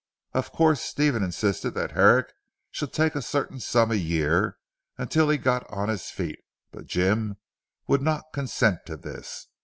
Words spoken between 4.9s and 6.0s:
until he got on